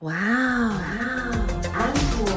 [0.00, 0.80] 哇哦，
[1.74, 2.32] 安果。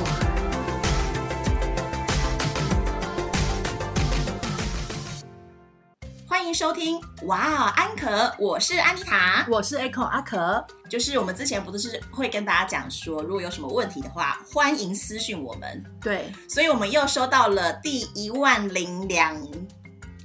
[6.28, 9.48] 欢迎收听哇哦安可，我是安妮塔。
[9.50, 15.82] 我是 Echo 阿可，就是我们之前不是会跟大家讲说，如果有什么问题的话，欢迎私讯我们。
[16.02, 19.42] 对，所以我们又收到了第一万零两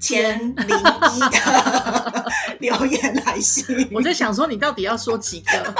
[0.00, 3.88] 千零一的 留言来信。
[3.92, 5.72] 我在想说你到底要说几个？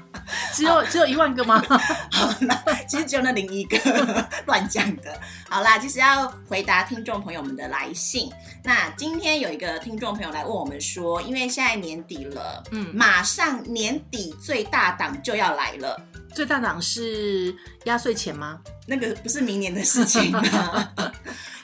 [0.54, 1.62] 只有只有一万个吗？
[2.12, 2.54] 好，那
[2.88, 3.78] 其实只有那零一个
[4.46, 5.18] 乱讲的。
[5.48, 8.30] 好啦，其实要回答听众朋友们的来信。
[8.62, 16.00] 那今天有一个听众朋友来问我们说，因为现在年底了，嗯马上年底最大档就要来了。
[16.34, 18.58] 最大档是压岁钱吗？
[18.86, 20.92] 那个不是明年的事情啊，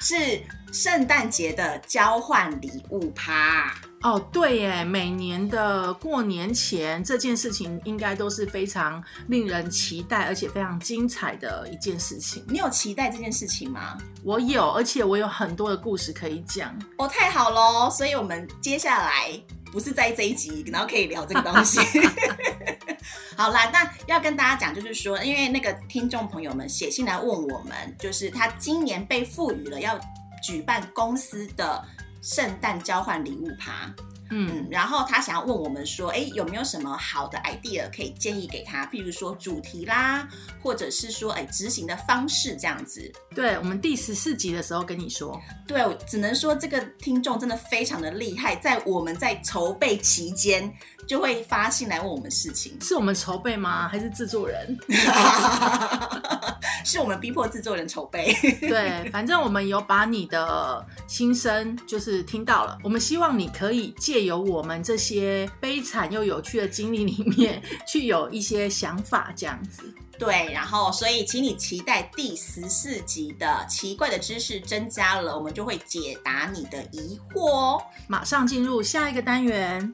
[0.01, 0.41] 是
[0.72, 3.74] 圣诞节的交换礼物趴。
[4.02, 12.45] 哦，对耶，每年的过年前这件事情应该都是非常令人期待，而且非常精彩的一件事情。
[12.48, 13.96] 你有期待这件事情吗？
[14.24, 16.76] 我有，而且我有很多的故事可以讲。
[16.98, 17.88] 哦，太好喽！
[17.90, 21.79] 所以我们接下来不是在这一集，然后可以聊这个东西。
[23.36, 29.96] 好啦，那要跟大家讲，就是说，因为那个听众朋友们写信来问我们，就是他今年被赋予了要
[30.43, 31.85] 举办公司的
[32.21, 33.95] 圣诞交换礼物趴。
[34.33, 38.87] 嗯嗯，然后他想要问我们说，哎，有没有什么好的 idea 可以建议给他？
[38.87, 40.27] 譬如说主题啦，
[40.63, 43.13] 或者是说，哎，执行的方式这样子。
[43.35, 50.73] 对，我们第十四集的时候跟你说，对，我只能说这个听众真的非常的厉害，在我们在筹备期间
[51.07, 53.87] 就会发信来问我们事情，是我们筹备吗？
[53.87, 54.79] 还是制作人？
[56.85, 58.33] 是我们逼迫制作人筹备。
[58.60, 62.77] 对，反正我们有把你的心声就是听到了。
[62.83, 69.82] 我们希望你可以借由我们这些悲惨又有趣的经历里面， 去有一些想法，这样子。
[70.19, 77.82] 对，然后所以请你期待第十四集的奇怪的知识增加了，我们就会解答你的疑惑哦。
[78.06, 79.92] 马上进入下一个单元，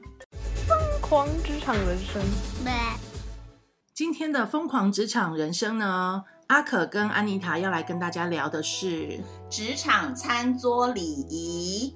[0.67, 2.21] 疯狂职场人生。
[3.95, 11.93] 今天的疯狂职场人生呢，阿可跟安妮塔要来跟大家聊的是职场餐桌礼仪。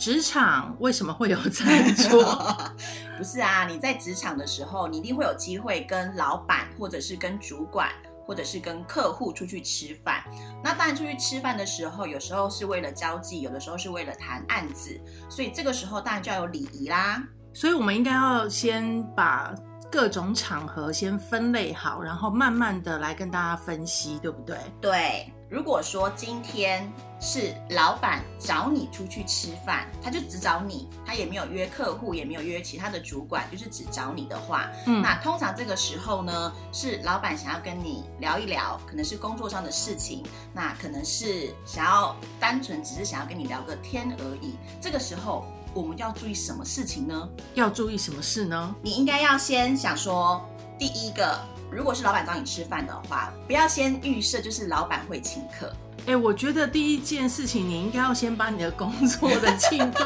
[0.00, 2.56] 职场为什么会有餐桌？
[3.18, 7.90] 不是啊，你在职场的时候，你一定会有机会跟老板，或者是跟主管，
[8.26, 10.24] 或者是跟客户出去吃饭。
[10.64, 17.22] 那当然，出去吃饭的时候，有时候是为了交际，有的时候是为了谈案子，所以这个时候当然就要有礼仪啦。
[17.52, 19.54] 所以我们应该要先把
[19.92, 24.56] 各种场合先分类好，然后慢慢的来跟大家分析，对不对？
[24.80, 26.88] 对，如果说今天
[27.20, 40.22] 是老板找你出去吃饭，他就只找你，他也没有约客户，也没有约其他的主管，就是只找你的话，嗯那通常这个时候呢，是老板想要跟你聊一聊，可能是工作上的事情，
[40.54, 44.54] 那可能是想要单纯只是想要跟你聊个天而已。
[44.80, 45.44] 这个时候
[45.74, 47.28] 我们要注意什么事情呢？
[47.54, 48.72] 要注意什么事呢？
[48.82, 51.38] 你应该要先想说，第一个，
[51.70, 55.72] 如果是老板找你吃饭的话，不要先预设就是老板会请客。
[56.06, 60.04] 哎、我觉得第一件事情，你应该要先把你的工作的进度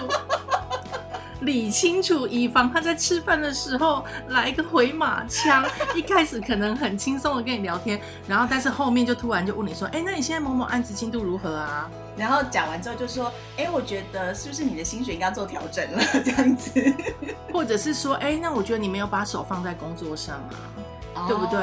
[1.41, 5.65] 理清楚，以防他在吃饭的时候来个回马枪。
[5.95, 16.03] 一开始可能很轻松的跟你聊天，然后但是后面就突然就问你说：“哎、那你现在某某案子进度如何啊然后讲完之后就说，哎，我觉得是不是你的薪水应该做调整了？
[16.25, 16.73] 这样子，？”
[17.53, 20.55] 或者是说：“哎、那我觉得你没有把手放在工作上啊。”
[21.27, 21.61] 对不对？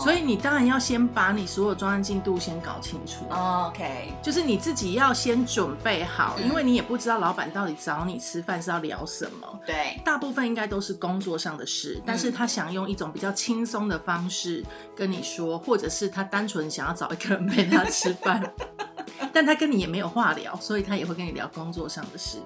[0.00, 3.24] 所以以你当然要先把你所有专案进度先搞清楚。
[3.30, 9.60] OK，就是你自己要先准备好，嗯因为你也不知道老板到底找你吃饭是要聊什么。
[9.66, 14.64] 对，大部分应该都是工作上的事，但是他想用一种比较轻松的方式
[14.96, 18.52] 跟你说，或者是他单纯想要找一个人陪他吃饭，
[19.32, 22.38] 但他跟你也没有话聊，所以他也会跟你聊工作上的事。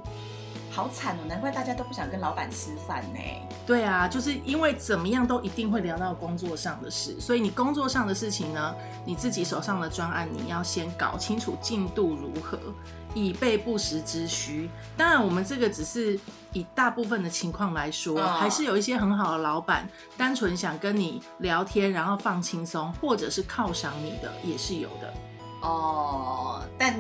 [0.78, 3.18] 好惨哦，难怪大家都不想跟老板吃饭呢。
[3.66, 8.72] 对啊，就是因为怎么样都一定会聊到工作上的事，所以你工作上的事情呢，
[9.04, 12.56] 你自己手上的专案你要先搞清楚进度如何，
[13.12, 14.70] 以备不时之需。
[14.96, 16.16] 当然，我们这个只是
[16.52, 25.12] 以大部分的情况来说，嗯还是有一些很好的老板，单纯想跟你聊天，然后放轻松，或者是犒赏你的，也是有的，
[25.60, 26.94] 哦，但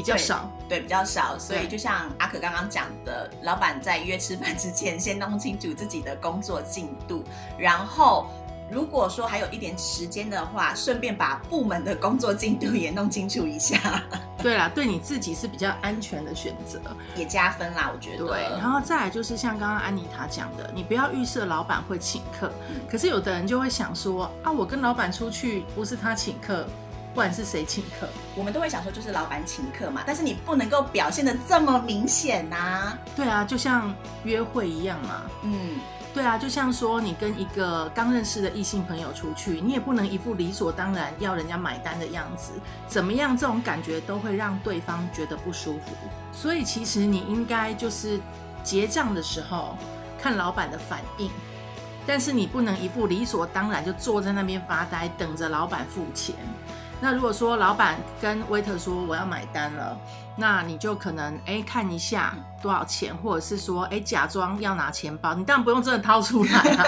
[0.00, 0.50] 比较少。
[0.68, 7.24] 对，比较少，所以就像阿可刚刚讲的，老板在约吃饭之前，先弄清楚自己的工作进度，
[7.58, 8.28] 然后
[8.70, 13.78] 如果说还有一点时间的话，顺便把部门的工作进度也弄清楚一下。
[14.40, 16.80] 对啦，对你自己是比较安全的选择。
[17.14, 18.24] 也加分啦，我觉得。
[18.24, 26.66] 对，然后再来就是像刚刚安妮塔讲的，你不要预设老板会请客，嗯可是有的人就会想说啊，我跟老板出去不是他请客，
[27.10, 28.08] 不管是谁请客？
[28.36, 33.92] 我们都会想说，就是老板请客嘛，但是你不能够表现的这么明显呐、对啊，就像
[34.22, 35.22] 约会一样嘛。
[35.42, 35.80] 嗯，
[36.14, 42.52] 对啊，就像说你跟一个刚认识的异性朋友出去，你也不能一副理所当然要人家买单的样子，
[42.86, 43.36] 怎么样？
[43.36, 45.96] 这种感觉都会让对方觉得不舒服。
[46.32, 48.20] 所以其实你应该就是
[48.62, 49.76] 结账的时候
[50.22, 51.28] 看老板的反应，
[52.06, 56.36] 但是你不能一副理所当然就坐在那边发呆，等着老板付钱。
[57.00, 59.98] 那如果说老板跟 waiter 说我要买单了，
[60.36, 66.84] 那你就可能哎看一下多少钱，或者是说哎假装要拿钱包，你当然不用真的掏出来啊。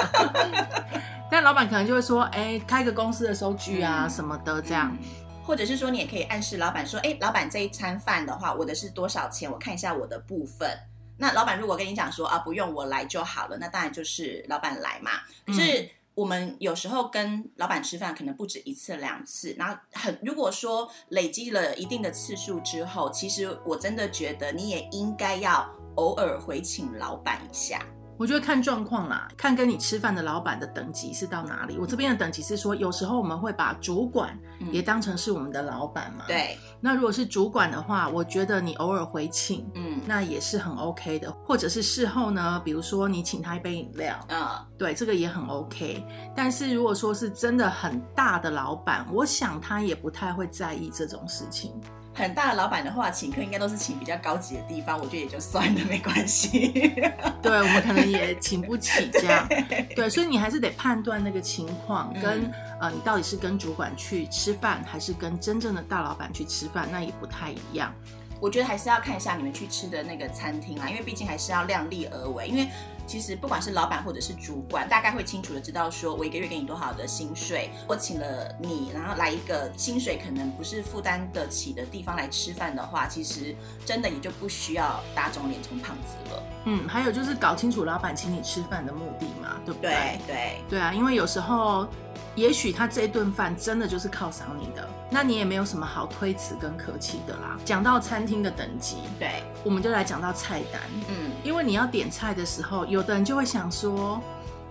[1.31, 4.97] 但老板可能就会说哎开个公司的收据啊嗯什么的这样。
[5.45, 9.51] 或者是说，你也可以暗示老板说，哎，老板这一餐饭的话，我的是多少钱？
[9.51, 10.71] 我看一下我的部分。
[11.17, 15.11] 那老板如果跟你讲说啊，不用我来就好了，那当然就是老板来嘛。
[15.45, 25.67] 可是我们有时候跟老板吃饭，可能不止一次两次，然后很如果说累积了一定的次数之后，其实我真的觉得你也应该要
[25.97, 27.85] 偶尔回请老板一下。
[28.23, 31.77] 我觉得看状况啦，看跟你吃饭的老板的等级是到哪里。
[31.77, 36.25] 我这边的等级是说，有时候我们会把主管嗯也当成是我们的老板嘛。。
[36.29, 41.33] 对，那如果是主管的话，我觉得你偶尔回请，嗯那也是很 OK 的。
[41.45, 44.47] 或者是事后呢，比如说你请他一杯饮料，嗯，
[44.79, 46.07] 对，这个也很 OK。
[46.33, 51.73] 但是如果说是真的很大的老板，我想他也不太会在意这种事情。
[52.15, 56.69] 很大的老板的话，请客应该都是请比较高级的地方，我觉得也就算了，没关系。
[57.43, 59.49] 对我们可能也请不起这样，
[59.97, 67.93] 对，所以你还是得判断那个情况，跟、嗯呃，你到底是跟主管去吃饭，还是跟真正的大老板去吃饭，那也不太一样。
[68.41, 72.49] 我觉得还是要看一下你们去吃的那个餐厅啦，因为毕竟还是要量力而为。
[72.49, 72.69] 因为
[73.13, 83.55] 其实不管是老板或者是主管，大概会清楚的知道说，我一个月给你多少的薪水，我请了你，然后来一个薪水可能不是负担得起的地方来吃饭的话，其实
[83.85, 86.43] 真的也就不需要打肿脸充胖子了。
[86.65, 89.91] 嗯，还有就是搞清楚老板请你吃饭的目的嘛，对不对？
[89.91, 91.87] 对对，对啊，因为有时候，
[92.35, 97.59] 也许他这一顿饭真的就是犒赏你的，那你也没有什么好推辞跟客气的啦。
[97.65, 100.81] 讲到餐厅的等级，对，我们就来讲到菜单。
[101.09, 104.19] 嗯，因为你要点菜的时候，有的人就会想说，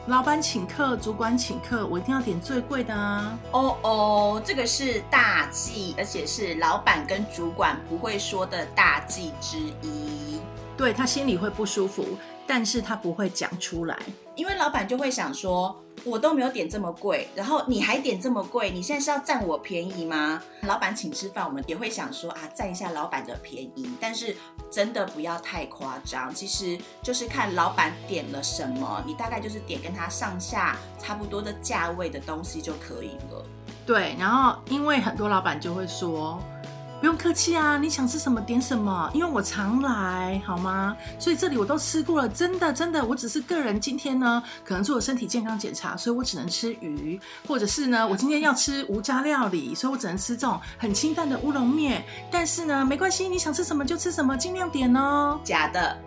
[0.07, 3.37] 老板请客，主管请客，我一定要点最贵的啊。
[3.51, 10.39] 哦哦，这个是大忌，而且是老板跟主管不会说的大忌之一。
[10.75, 12.17] 对他心里会不舒服，
[12.47, 13.99] 但是他不会讲出来。
[14.35, 15.75] 因为老板就会想说，
[16.05, 20.41] 我都没有点这么贵，然后你还点这么贵，你现在是要占我便宜吗？
[20.61, 24.35] 老板请吃饭，我们也会想说啊，占一下老板的便宜，但是
[24.71, 26.33] 真的不要太夸张。
[26.33, 33.45] 其实就是看老板点了什么，你大概就是点跟他上下差不多的价位的东西就可以了。
[33.85, 36.41] 对，然后因为很多老板就会说。
[37.01, 40.95] 不用客气啊，你想吃什么点什么，因为我常来，好吗？
[41.17, 52.03] 所以这里我都吃过了，真的真的，我只是个人今天呢，可能做了身体健康检查，所以我只能吃鱼，或者是呢，我今天要吃无渣料理，所以我只能吃这种很清淡的乌龙面。
[52.29, 55.39] 但是呢，没关系，你想吃什么就吃什么，尽量点哦。
[55.43, 55.97] 假的，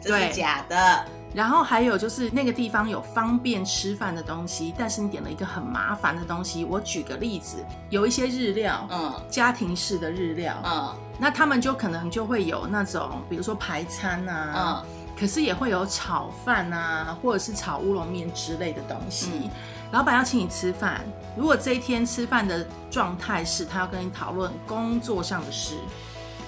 [0.00, 1.04] 这对是假的。
[1.34, 6.64] 然后还有就是那个地方有方便吃饭的东西，但是你点了一个很麻烦的东西。
[6.64, 7.56] 我举个例子，
[7.90, 19.30] 有一些日料，嗯家庭式的日料，嗯那他们就可能就会有那种，比如说排餐啊，嗯，可是也会有炒饭啊，或者是炒乌龙面之类的东西。
[19.42, 19.50] 嗯
[19.92, 21.02] 老板要请你吃饭，
[21.36, 25.76] 如果这一天吃饭的状态是他要跟你讨论工作上的事，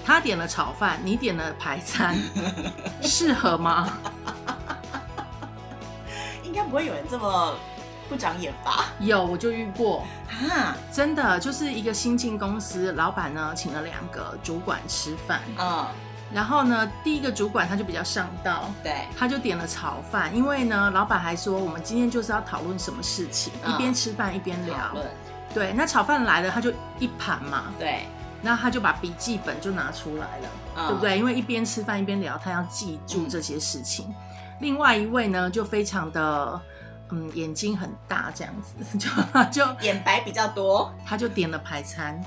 [0.03, 2.17] 他点了炒饭，你点了排餐，
[3.01, 3.97] 适合吗？
[6.57, 7.53] 应该不会有人这么
[8.09, 8.85] 不长眼吧？
[8.99, 10.03] 有，我就遇过，
[10.49, 15.85] 啊，真的就是一个新进公司，老板呢请了两个主管吃饭，嗯，
[16.33, 23.71] 然后呢，第一个主管他就比较上道，对，他就点了炒饭，因为呢，老板还说我们今天就是要讨论什么事情，嗯。
[23.71, 24.75] 一边吃饭一边聊。
[25.53, 28.07] 对，那炒饭来了，他就一盘嘛，对，
[28.41, 30.87] 那他就把笔记本就拿出来了，嗯。
[30.87, 31.19] 对不对？
[31.19, 34.11] 因为一边吃饭一边聊，他要记住这些事情。
[34.59, 36.61] 另外一位呢，就非常的。
[37.09, 39.09] 嗯，眼睛很大，这样子， 就
[39.49, 40.93] 就 眼白比较多。
[41.05, 42.21] 他就点了排餐。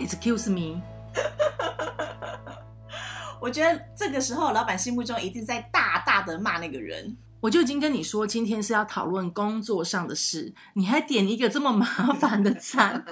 [0.00, 0.82] Excuse me，
[3.40, 7.16] 我觉得这个时候，老板心目中一定在大大的骂那个人。
[7.38, 13.04] 我就已经跟你说，今天是要讨论工作上的事，你还点一个这么麻烦的餐，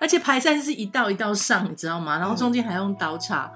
[0.00, 2.18] 而且排餐是一道一道上，你知道吗？
[2.18, 3.52] 然后中间还用刀叉，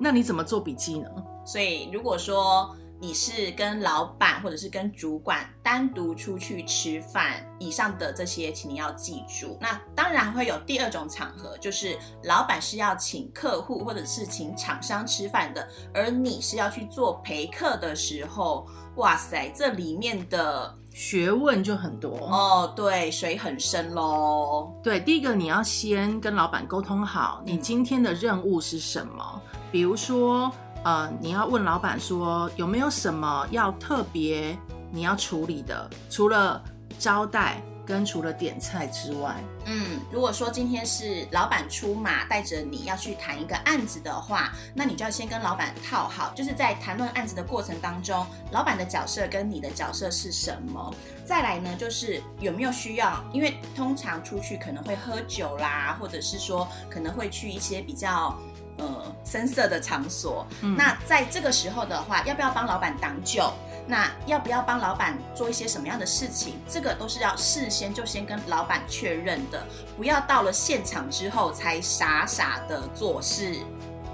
[0.00, 1.10] 那你怎么做笔记呢？
[1.44, 9.58] 所以如果说你是跟老板或者是跟主管单独出去吃饭，以上的这些，请你要记住。
[9.60, 22.10] 那当然会有第二种场合，就是老板是要请客户或者是请厂商吃饭的，而你是要去做陪客的时候，哇塞，这里面的学问就很多。
[22.10, 24.72] 哦，对，水很深喽。
[24.82, 29.42] 对，第一个你要先跟老板沟通好，你今天的任务是什么？
[29.70, 30.50] 比如说，
[30.84, 34.56] 呃，你要问老板说有没有什么要特别
[34.92, 36.62] 你要处理的，除了
[36.98, 50.94] 招待跟除了点菜之外，嗯，如果说今天是老板出马，带着你要去谈一个案子的话，那你就要先跟老板套好，就是在谈论案子的过程当中，老板的角色跟你的角色是什么。
[51.24, 58.38] 再来呢，就是有没有需要，因为通常出去可能会喝酒啦，或者是说可能会去一些比较。
[58.78, 60.46] 呃，深色的场所。
[60.62, 63.52] 嗯那在这个时候的话，要不要帮老板挡酒？
[63.86, 66.54] 那要不要帮老板做一些什么样的事情？
[66.66, 69.62] 这个都是要事先就先跟老板确认的，
[69.96, 73.58] 不要到了现场之后才傻傻的做事。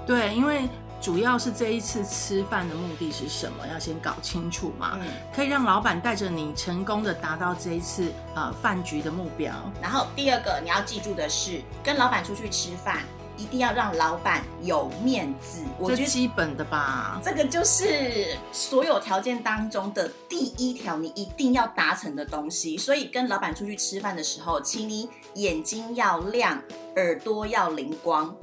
[0.05, 0.67] 对，因为
[0.99, 9.53] 主要是这一次吃饭的目的是什么，要先搞清楚嘛，嗯，可以让老板带着你成功的达到这一次呃饭局的目标。
[9.81, 12.97] 然后第二个你要记住的是，跟老板出去吃饭，
[13.41, 15.63] 一定要让老板有面子。
[15.79, 17.19] 我这觉得基本的吧。
[17.23, 22.77] 这个就是所有条件当中的第一条，你一定要达成的东西。
[22.77, 26.61] 所以跟老板出去吃饭的时候，请你眼睛要亮，
[26.97, 28.33] 耳朵要灵光。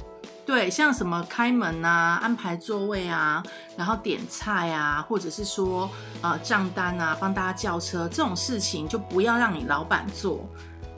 [0.45, 3.43] 对，像什么开门啊、安排座位啊，
[3.77, 5.89] 然后点菜啊，或者是说
[6.23, 10.49] 呃账单啊，帮大家叫车这种事情，就不要让你老板做。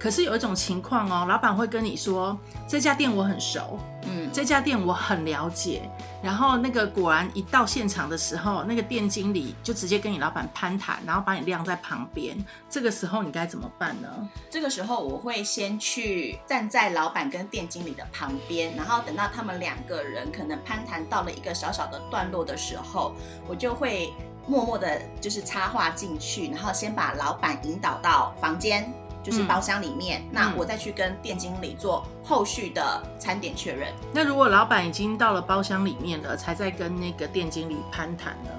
[0.01, 5.83] 可是有一种情况哦，老板会跟你说这家店我很熟，嗯，这家店我很了解，
[6.23, 12.35] 然后那个果然一到现场的时候，那个店经理就直接跟你老板攀谈，然后把你晾在旁边。
[12.71, 14.09] 这个时候你该怎么办呢？
[14.49, 23.15] 这个时候我会先去站在老板跟店经理的旁边，然后等到他们两个人可能攀谈到了一个小小的段落的时候，
[23.47, 24.11] 我就会
[24.47, 28.91] 默默的，就是插话进去，然后先把老板引导到房间。
[29.23, 33.93] 就是嗯包厢里面，那嗯我再去跟店经理做后续的餐点确认。
[34.13, 38.51] 那如果老板已经到了包厢里面了，才在跟那个店经理攀谈呢？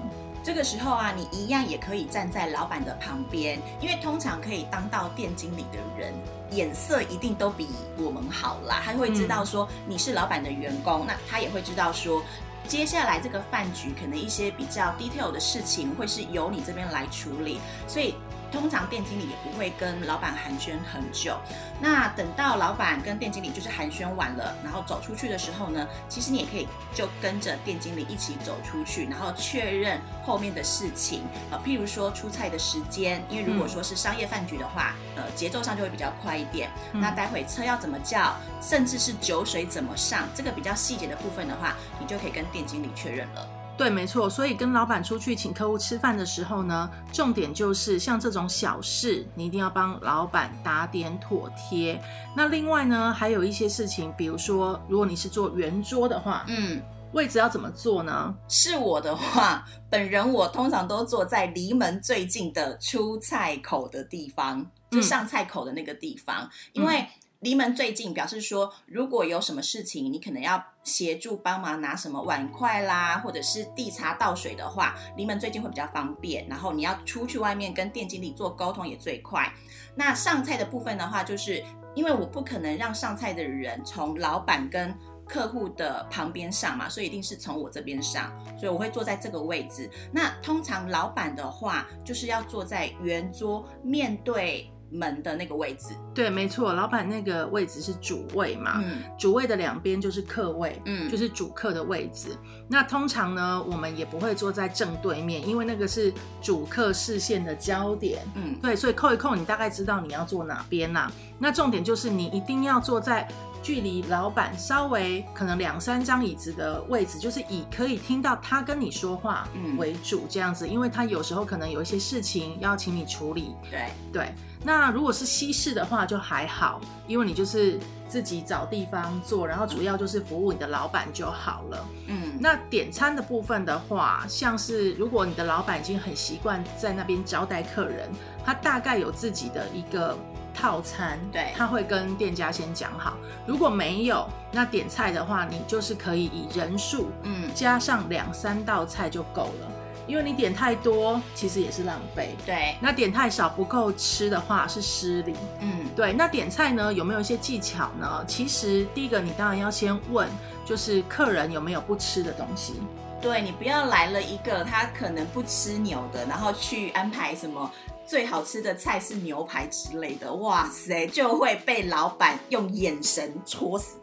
[0.44, 6.12] 这个时候啊，你一样也可以站在老板的旁边，因为通常可以当到店经理的人，
[6.50, 8.82] 眼色一定都比我们好啦。
[8.84, 12.22] 他会知道说你是老板的员工，那他也会知道说。
[12.68, 18.14] 接下来这个饭局可能一些比较 detail 的事情会是由你这边来处理，所以
[18.52, 21.36] 通常店经理也不会跟老板寒暄很久。
[21.80, 31.22] 那等到老板跟店经理就是寒暄完了，然后走出去的时候呢，其实你也可以就跟着店经理一起走出去，然后确认后面的事情。
[31.50, 36.70] 呃，譬如说出菜的时间，因为如果说是商业饭局的话，呃，节奏上就会比较快一点。
[36.92, 43.61] 嗯那待会车要怎么叫，甚至是酒水怎么上，这个比较细节的部分的话，你就可以跟店经理确认了。
[43.82, 44.30] 对，没错。
[44.30, 52.00] 所以跟老板出去请客户吃饭的时候呢，重点就是像这种小事，你一定要帮老板打点妥帖。
[52.36, 56.80] 那另外呢，还有一些事情，比如说，如果你是做圆桌的话，嗯，
[57.12, 58.32] 位置要怎么做呢？
[58.48, 67.04] 是我的话，本人我通常都坐在离门最近的出菜口的地方，就嗯上菜口的那个地方，因为
[67.42, 76.46] 离门最近，表示说如果有什么事情，你可能要协助帮忙拿什么碗筷啦，或者是递茶倒水的话，离门最近会比较方便。
[76.48, 79.52] 然后你要出去外面跟店经理做沟通也最快。
[79.96, 81.62] 那上菜的部分的话，就是
[81.96, 84.96] 因为我不可能让上菜的人从老板跟
[85.26, 89.90] 客户的旁边上嘛，所以一定是从我这边上，所以我会坐在这个位置。
[90.12, 95.94] 那通常老板的话，就是要坐在圆桌面对门的那个位置。
[96.14, 102.36] 对，没错，老板那个位置是主位嘛，嗯主位的两边就是客位，嗯就是主客的位置。
[102.68, 108.22] 那通常呢，我们也不会坐在正对面，因为那个是主客视线的焦点。
[108.34, 111.10] 嗯对，所以扣一扣，你大概知道你要坐哪边啦。
[111.38, 113.26] 那重点就是你一定要坐在
[113.62, 123.54] 距离老板稍微可能两三张椅子的位置，就是以可以听到他跟你说话嗯为主，这样子，因为他有时候可能有一些事情要请你处理。
[123.70, 127.78] 对，对，那如果是西式的话就还好，因为你就是
[128.08, 131.86] 自己找地方坐，然后主要就是服务你的老板就好了。
[132.08, 138.10] 嗯那点餐的部分的话，像是如果你的老板已经很习惯在那边招待客人，
[138.44, 140.18] 他大概有自己的一个
[140.62, 143.16] 套餐，对他会跟店家先讲好。
[143.44, 149.72] 如果没有，那点菜的话，你就是可以以人数嗯，加上两三道菜就够了，
[150.06, 152.36] 因为你点太多其实也是浪费。
[152.46, 155.34] 对，那点太少不够吃的话是失礼。
[155.58, 158.24] 嗯，对，那点菜呢有没有一些技巧呢？
[158.28, 160.28] 其实第一个你当然要先问，
[160.64, 162.74] 就是客人有没有不吃的东西。
[163.20, 167.70] 对你不要来了一个他可能不吃牛的，然后去安排什么
[168.06, 173.98] 最好吃的菜是牛排之类的，哇塞，就会被老板用眼神戳死。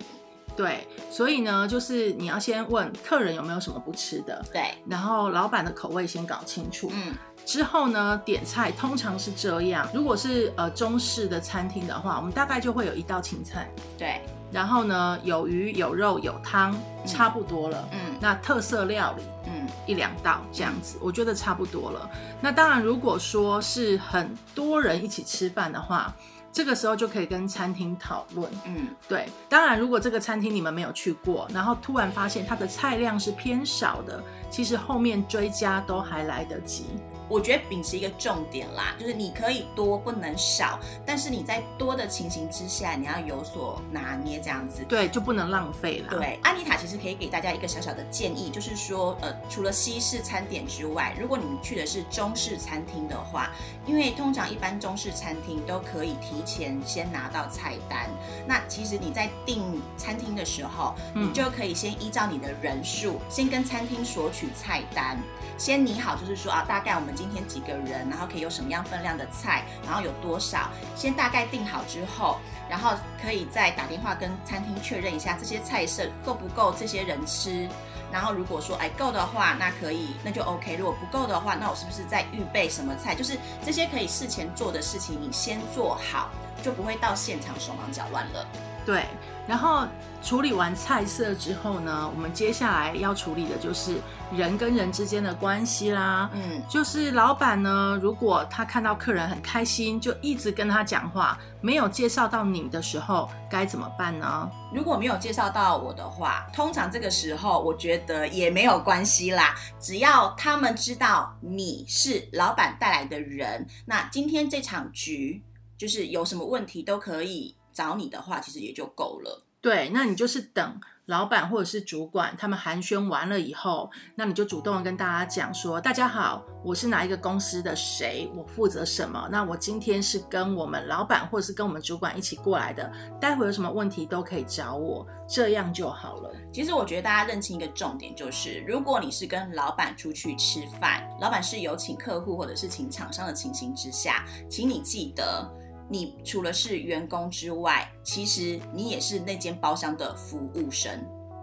[0.56, 6.90] 对，所以呢，就是你要先问客人有没有什么不吃的，对，然后老板的口味先搞清楚。
[6.92, 7.14] 嗯，
[7.46, 16.76] 之后呢，点菜通常是这样，如果是呃中式的餐厅的话，我们大概就会有一道青菜，对，然后呢有鱼有肉有汤，
[17.06, 17.88] 差不多了。
[17.92, 22.10] 嗯那特色料理嗯，一两道这样子，我觉得差不多了。
[22.42, 26.14] 那当然，如果说是很多人一起吃饭的话，
[26.52, 28.52] 这个时候就可以跟餐厅讨论。
[28.66, 36.88] 嗯，对，当然，如果这个餐厅你们没有去过，然后突然发现它的菜量是偏少的，其实后面追加都还来得及。
[37.30, 44.84] 我觉得秉持一个重点啦，就是你可以多不能少，但是你在多的情形之下，你要有所拿捏，这样子。
[44.90, 53.52] 对，就不能浪费了。，对，安妮塔其实可以给大家一个小小的建议，就是说，呃，除了西式餐点之外，如果你们去的是中式餐厅的话，
[53.86, 58.10] 因为通常一般中式餐厅都可以提前先拿到菜单，
[58.48, 65.18] 那其实你在订餐厅的时候，嗯你就可以先依照你的人数，先跟餐厅索取菜单。
[65.58, 72.38] 先拟好，就是说啊，大概我们今天几个人，然后可以有什么样分量的菜，然后有多少，先大概定好之后，
[72.70, 77.68] 然后可以再打电话跟餐厅确认一下这些菜色够不够这些人吃。
[78.10, 80.78] 然后如果说哎够的话，那可以，那就 OK。
[80.78, 83.14] 如果不够的话，那我是不是再预备什么菜？
[83.14, 86.30] 就是这些可以事前做的事情，你先做好，
[86.64, 88.48] 就不会到现场手忙脚乱了。
[88.86, 89.04] 对。
[89.50, 89.88] 然后
[90.22, 93.96] 处理完菜色之后呢，我们接下来要处理的就是
[94.32, 96.30] 人跟人之间的关系啦。
[96.36, 104.48] 嗯，就是老板呢，如果他看到客人很开心，就一直跟他讲话，没有介绍到你的时候，该怎么办呢？
[104.72, 115.42] 如果没有介绍到我的话，通常这个时候我觉得也没有关系啦，只要他们知道你是老板带来的人，那今天这场局
[115.76, 119.46] 就是有什么问题都可以找你的话，其实也就够了。
[119.62, 129.30] 对，那你就是等老板或者是主管他们寒暄完了以后，那你就主动的跟大家讲说：大家好，我是哪一个公司的谁，我负责什么。
[129.32, 136.34] 那我今天是跟我们老板或者是跟我们主管一起过来的，待会有什么问题都可以找我，这样就好了。
[136.54, 145.52] 其实我觉得大家认清一个重点，就是如果你是跟老板出去吃饭，老板是有请客户或者是请厂商的情形之下，请你记得，
[145.90, 150.92] 你除了是员工之外，其实你也是那间包厢的服务生。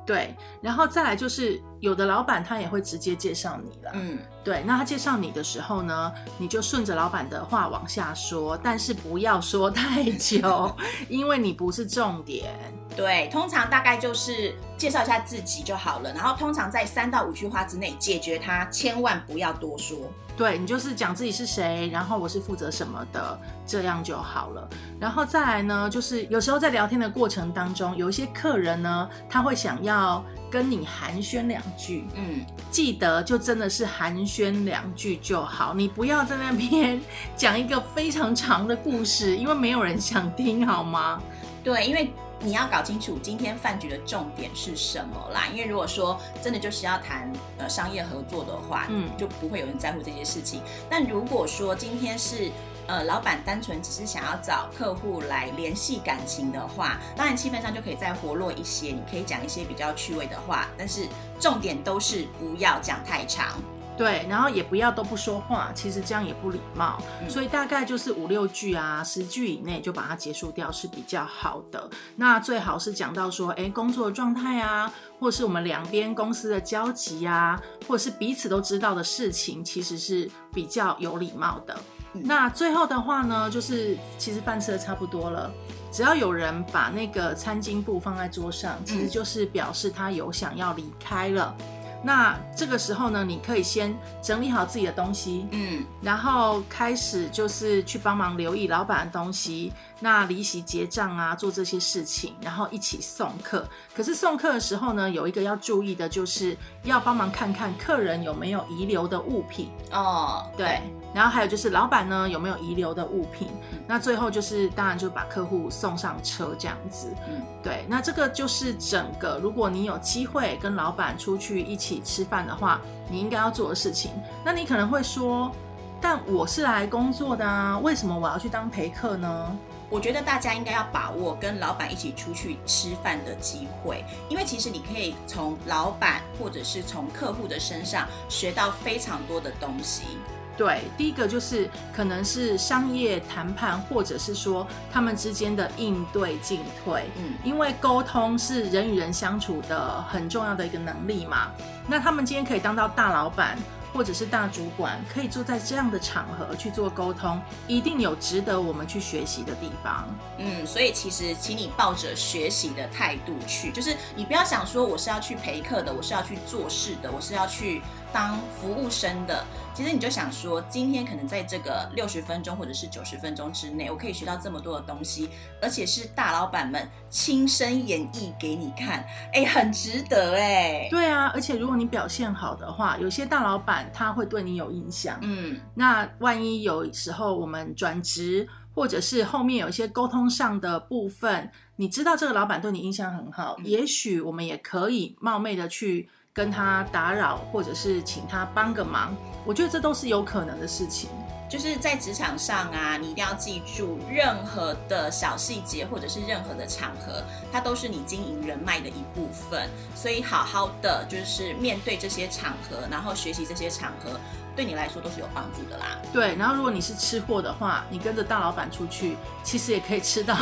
[0.07, 0.33] 对，
[0.63, 3.91] 然后再来就是有的老板他也会直接介绍你了。
[3.95, 10.73] 嗯，对，那他介绍你的时候呢，你就顺着老板的话往下说，但是不要说太久，
[11.11, 12.55] 因为你不是重点。
[12.95, 19.99] 对，通常大概就是介绍一下自己就好了，然后通常在三到五句话之内解决他，千万不要多说。
[20.37, 24.69] 对你就是讲自己是谁，然后我是负责什么的，这样就好了。
[25.01, 37.01] 然后再来呢，就是有时候在聊天的过程当中，有一些客人呢，他会想要跟你寒暄两句，嗯，记得就真的是寒暄两句就好，你不要在那边
[37.35, 41.19] 讲一个非常长的故事，因为没有人想听，好吗？
[41.67, 45.49] 对，因为你要搞清楚今天饭局的重点是什么啦。
[45.53, 50.63] 因为如果说真的就是要谈呃商业合作的话，嗯就不会有人在乎这些事情。
[50.89, 52.53] 但如果说今天是
[52.87, 61.09] 呃老板单纯只是想要找客户来联系感情的话，当然气氛上就可以再活络一些，你可以讲一些比较趣味的话，但是
[61.41, 63.61] 重点都是不要讲太长。
[63.97, 67.01] 对，然后也不要都不说话，其实这样也不礼貌。
[67.23, 71.89] 嗯所以大概就是五六句啊，十句以内就把它结束掉是比较好的。
[72.15, 81.75] 那最好是讲到说，哎，工作的状态啊，或是我们两边公司的交集啊，或者是彼此都知道的事情，其实是比较有礼貌的。
[82.13, 85.51] 嗯那最后的话呢，就是其实饭吃的差不多了。
[85.93, 91.55] 只要有人把那个餐巾布放在桌上，其实嗯就是表示他有想要离开了。
[92.03, 103.67] 那这个时候呢，你可以先整理好自己的东西，嗯，然后开始就是去帮忙留意老板的东西，那离席结账啊，做这些事情，然后一起送客。
[103.95, 110.81] 可是送客的时候呢，有一个要注意的，就是要帮忙看看客人有没有遗留的物品，哦，对。
[111.15, 117.87] 然后还有就是老板呢有没有遗留的物品，嗯那最后就是当然就把客户送上车这样子，嗯对。
[117.89, 124.11] 那这个就是整个，如果你有机会跟老板出去一起一起吃饭的话，你应该要做的事情。
[124.45, 125.53] 那你可能会说，
[126.01, 129.57] 但我是来工作的啊，为什么我要去当陪客呢？
[129.89, 140.19] 我觉得大家应该要把握跟老板一起出去吃饭的机会，因为其实你可以从老板或者是从客户的身上学到非常多的东西。
[140.57, 147.11] 对，第一个就是可能是商业谈判，或者是说他们之间的应对进退。
[147.19, 151.49] 嗯，因为沟通是人与人相处的很重要的一个能力嘛。
[151.87, 153.59] 那他们今天可以当到大老板
[153.93, 160.07] 或者是大主管，可以坐在这样的场合去做沟通，一定有值得我们去学习的地方。
[160.39, 169.45] 嗯，所以其实请你抱着学习的态度去，就是你不要想说我是要去陪客的，我是要去做事的，我是要去当服务生的。
[169.77, 175.29] 其实你就想说，今天可能在这个六十分钟或者是九十分钟之内，我可以学到这么多的东西，
[175.61, 180.89] 而且是大老板们亲身演绎给你看，哎，很值得哎。
[180.91, 185.19] 对啊，而且如果你表现好的话，有些大老板他会对你有印象。
[185.21, 199.17] 嗯，那万一有时候我们转职，或者是后面有一些沟通上的部分，你知道这个老板对你印象很好，嗯也许我们也可以冒昧的去跟他打扰，或者是请他帮个忙。
[199.43, 201.09] 我觉得这都是有可能的事情。
[201.57, 209.67] 就是在职场上啊，你一定要记住，任何的小细节或者是任何的场合，它都是你经营人脉的一部分。
[209.95, 214.21] 所以好好的就是面对这些场合，然后学习这些场合，
[214.55, 215.97] 对你来说都是有帮助的啦。
[216.13, 220.35] 对，然后如果你是吃货的话，你跟着大老板出去，其实也可以吃到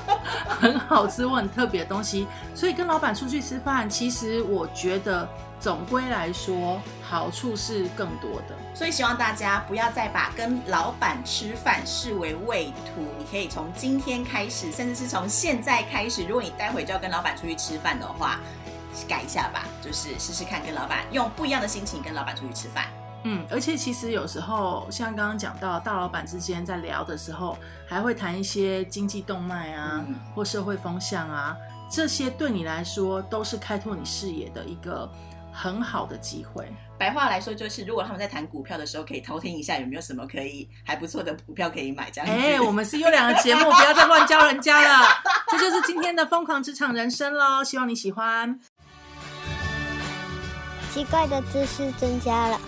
[0.48, 2.26] 很好吃或很特别的东西。
[2.54, 8.56] 所以跟老板出去吃饭，其实我觉得总归来说，好处是更多的。
[8.74, 18.38] 所以希望大家不要再把跟老板吃饭视为畏途，你可以从今天开始，甚至是从现在开始，如果你待会就要跟老板出去吃饭的话，
[19.08, 22.86] 改一下吧，就是试试看跟老板用不一样的心情跟老板出去吃饭。
[23.24, 31.56] 嗯，而且其实有时候像刚刚讲到大老板之间在聊的时候，还会谈一些经济动脉啊，嗯或社会风向啊，
[31.90, 35.10] 这些对你来说都是开拓你视野的一个
[35.58, 36.70] 很好的机会。
[36.98, 42.36] 白话来说就是，如果他们在谈股票的时候，可以偷听一下有没有什么可以还不错的股票可以买，这样子。
[42.36, 45.08] 哎、我们是优良的节目，不要再乱教人家了。
[45.50, 48.60] 这就是今天的疯狂职场人生喽，希望你喜欢。
[50.92, 52.60] 奇怪的知识增加了。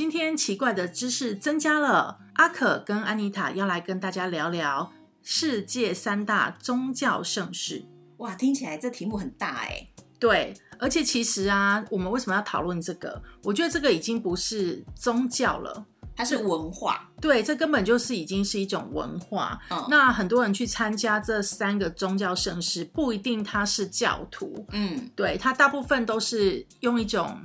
[0.00, 4.90] 今天奇怪的知识增加了，阿可跟安妮塔要来跟大家聊聊
[5.22, 7.84] 世界三大宗教盛事。
[8.16, 9.86] 哇，听起来这题目很大哎。
[10.18, 13.22] 对，而且其实啊，我们为什么要讨论这个？
[13.42, 15.84] 我觉得这个已经不是宗教了，
[16.16, 19.60] 它是文化，对，这根本就是已经是一种文化。
[19.68, 27.38] 嗯那很多人去参加这三个宗教盛事，不一定他是教徒，嗯，对他大部分都是用一种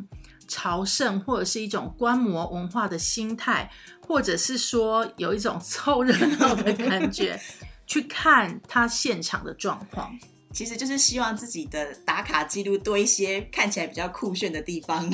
[0.47, 3.69] 朝圣或者是一种观摩文化的心态，
[4.05, 7.39] 或者是说有一种 凑热闹的感觉，
[7.87, 10.17] 去看他现场的状况。
[10.53, 15.05] 其实就是希望自己的打卡记录多一些看起来比较酷炫的地方。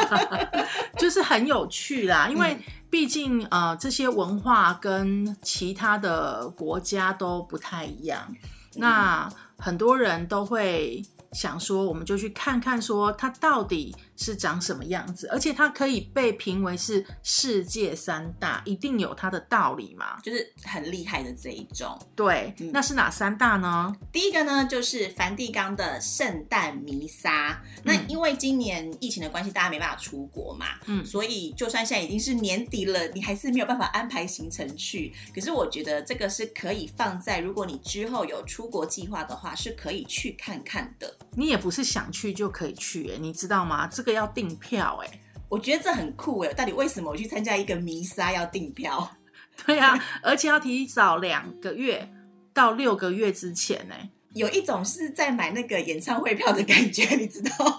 [0.96, 8.34] 就是很有趣啦，因为嗯毕竟呃这些文化跟其他的国家都不太一样，
[8.76, 20.18] 那很多人都会想说，我们就去看看说它到底是长什么样子，而且它可以被评为是世界三大，一定有它的道理嘛？
[20.22, 21.98] 就是很厉害的这一种。
[22.14, 23.94] 对，嗯那是哪三大呢？
[24.12, 27.62] 第一个呢，就是梵蒂冈的圣诞弥撒。
[27.82, 35.12] 那嗯因为今年疫情的关系，大家没办法出国嘛，嗯所以就算现在已经是年底了，你还是没有办法安排行程去。
[35.34, 41.16] 可是我觉得这个是可以放在，如果你之后有出国计划的话，是可以去看看的。
[41.36, 43.86] 你也不是想去就可以去、欸，你知道吗？
[43.86, 46.52] 这个要订票、欸，我觉得这很酷哎！
[46.52, 49.16] 到底为什么我去参加一个弥撒要订票？
[49.66, 52.08] 对啊，而且要提早两个月
[52.52, 53.94] 到六个月之前呢、
[54.32, 57.74] 有一种是在买那个演唱会票的感觉，你知道吗？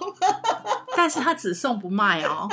[0.96, 2.48] 但是他只送不卖哦，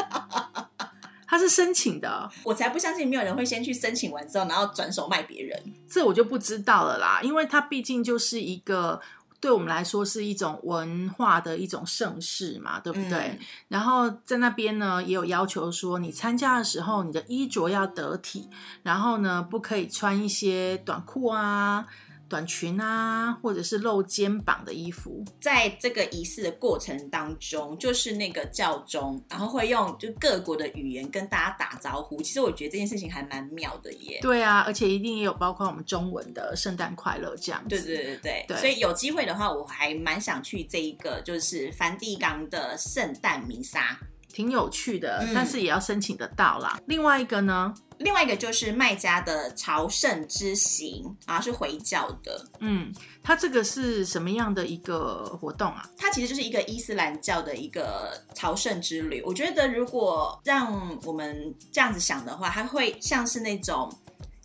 [1.25, 5.57] 他是申请的，我才不相信没有人会先去申请完之后，然后转手卖别人。
[5.89, 9.01] 这我就不知道了啦，因为他毕竟就是一个。
[9.43, 13.19] 对我们来说是一种文化的一种盛世嘛，对不对？
[13.19, 18.47] 嗯然后在那边呢，也有要求说，你参加的时候，你的衣着要得体，
[18.84, 21.86] 然后呢，不可以穿一些短裤啊、
[22.34, 25.24] 短裙啊，或者是露肩膀的衣服。
[25.39, 32.19] 在这个仪式的过程当中，就是那个教宗，然后会用就各国的语言跟大家打招呼。
[32.24, 34.17] 其实我觉得这件事情还蛮妙的耶。
[34.19, 37.69] 对啊，而且一定也有包括我们中文的“圣诞快乐”这样子。
[37.69, 44.00] 对对对对，对所以有机会的话，我还蛮想去这一个就是梵蒂冈的圣诞弥撒。
[44.34, 46.78] 挺有趣的，嗯但是也要申请得到啦。
[46.88, 52.91] 另外一个呢，另外一个就是卖家的朝圣之行啊，是回教的，嗯，
[53.22, 55.88] 它这个是什么样的一个活动啊？
[55.98, 59.22] 它其实就是一个伊斯兰教的一个朝圣之旅。
[59.26, 63.96] 我觉得如果让我们这样子想的话，它会像是那种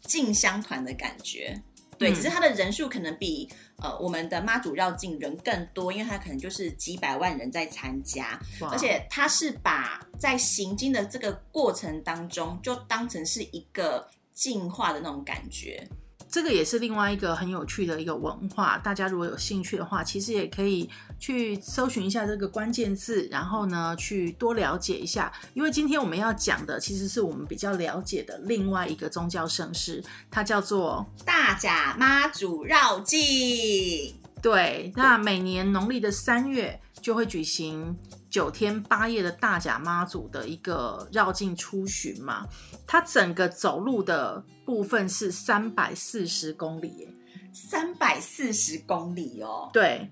[0.02, 1.60] 进香团的感觉。
[1.98, 3.48] 对，嗯只是它的人数可能比
[3.82, 15.86] 呃我们的妈祖绕境人更多，因为它可能就是几百万人在参加，而且它是把在行经的这个过程当中，就当成是一个进化的那种感觉。
[16.30, 20.88] 这个也是另外一个很有趣的一个文化，大家如果有兴趣的话，其实也可以
[21.18, 25.32] 去搜寻一下这个关键字，然后呢去多了解一下。
[25.54, 37.96] 因为今天我们要讲的其实是我们比较了解的另外一个宗教盛事，它叫做大甲妈祖绕境，对，那每年农历的三月就会举行
[38.30, 42.46] 九天八夜的大甲妈祖的一个绕境出巡嘛，
[42.86, 47.08] 它整个走路的部分是三百四十公里耶，
[47.52, 49.70] 三百四十公里哦。
[49.72, 50.10] 对。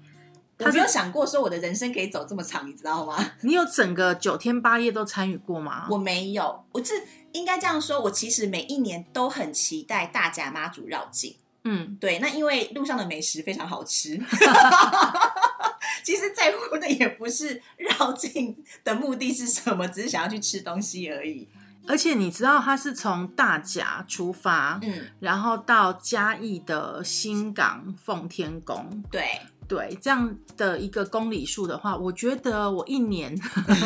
[0.58, 3.22] 我没有想过说我的人生可以走这么长，你知道吗？
[3.42, 5.86] 你有整个九天八夜都参与过吗？
[5.90, 6.94] 我没有，我是
[7.32, 11.36] 应该这样说，我其实每一年都很期待大甲妈祖绕境。
[11.68, 14.16] 嗯，对，那因为路上的美食非常好吃
[16.04, 21.48] 其实在乎的也不是绕境的目的是什么，只是想要去吃东西而已。
[21.88, 33.36] 而且你知道他是从大甲出发，嗯，然后到嘉义的新港奉天宫，对，对这样的一个公里数的话，我觉得我一年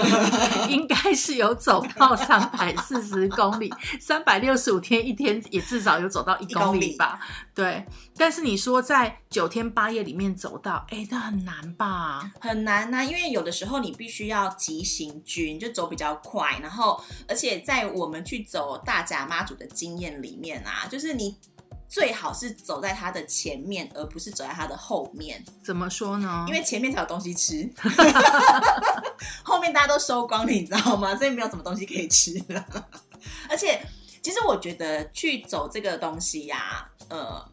[0.68, 7.18] 应该是有走到三百四十公里，三百六十五天一天也至少有走到一公里吧。
[7.54, 7.84] 对，
[8.16, 12.30] 但是你说在九天八夜里面走到，哎，那很难吧？
[12.40, 21.36] 很难呐、啊因为有的时候你必须要急行军，就走比较快，然后而且在我们去走大甲妈祖的经验里面啊，就是你
[21.90, 26.44] 最好是走在他的前面，而不是走在他的后面，怎么说呢？
[26.46, 27.68] 因为前面才有东西吃，
[29.42, 31.16] 后面大家都收光了，你知道吗？
[31.16, 32.64] 所以没有什么东西可以吃了。
[33.50, 33.85] 而且，
[34.22, 37.44] 其实我觉得去走这个东西呀、呃，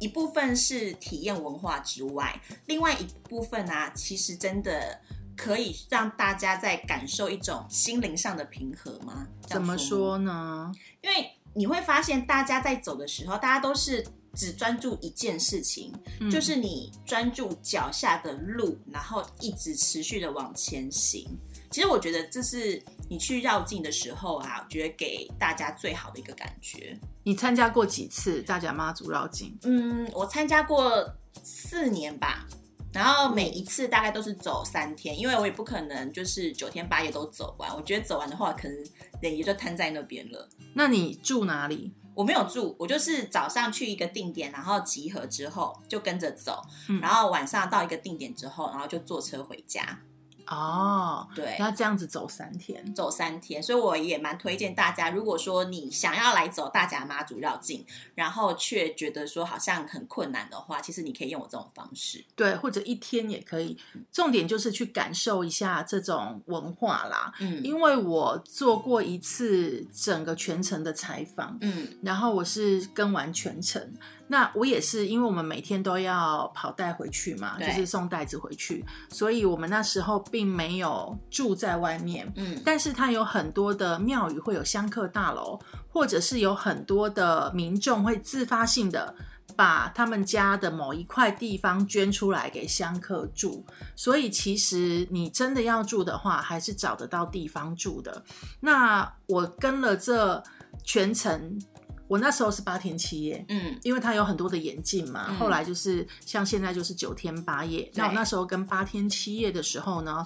[0.00, 5.00] 一部分是体验文化之外，另外一部分啊，其实真的
[5.36, 9.28] 可以让大家在感受一种心灵上的平和吗？
[9.46, 10.72] 怎么说呢？
[11.00, 21.26] 因为你会发现，大家在走的时候，大家都是只专注一件事情，嗯就是你专注脚下的路，然后一直持续的往前行。
[21.70, 26.98] 其实我觉得这是你去绕境的时候啊，我觉得给大家最好的一个感觉。
[27.24, 29.56] 你参加过几次大甲妈祖绕境？
[29.62, 31.04] 嗯，我参加过
[31.42, 32.46] 四年吧，
[32.94, 37.74] 然后每一次大概都是走三天，因为我也不可能就是九天八夜都走完。
[37.74, 38.86] 我觉得走完的话，可能
[39.20, 40.48] 人也就瘫在那边了。
[40.74, 41.92] 那你住哪里？
[42.14, 49.98] 我没有住，我就是早上去一个定点，然后集合之后就跟着走，嗯然后晚上到一个定点之后，然后就坐车回家。
[50.46, 52.94] 哦，对，那这样子走三天。
[52.94, 62.24] 走三天，所以我也蛮推荐大家，如果说你想要来走大甲妈祖绕境，然后却觉得说好像很困难的话，其实你可以用我这种方式。
[62.34, 63.78] 对，或者一天也可以。
[64.12, 67.32] 重点就是去感受一下这种文化啦。
[67.40, 73.92] 嗯因为我做过一次整个全程的采访，嗯然后我是跟完全程。
[74.26, 82.32] 那我也是，因为我们每天都要跑带回去嘛，就是送袋子回去，所以我们那时候并没有住在外面。
[82.36, 85.58] 嗯但是它有很多的庙宇会有香客大楼，
[85.88, 89.14] 或者是有很多的民众会自发性的
[89.54, 98.24] 把他们家的某一块地方捐出来给香客住，所以其实你真的要住的话，还是找得到地方住的。
[98.60, 100.42] 那我跟了这
[100.82, 101.60] 全程，
[102.08, 103.78] 我那时候是八天七夜，嗯。
[103.82, 105.36] 因为它有很多的演进嘛，嗯。
[105.36, 107.90] 后来就是像现在就是九天八夜。
[107.94, 110.24] 那我那时候跟八天七夜的时候呢，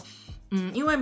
[0.50, 0.96] 嗯，因为